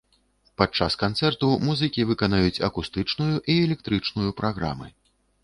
[0.59, 4.93] Падчас канцэрту музыкі выканаюць акустычную і электрычную праграмы.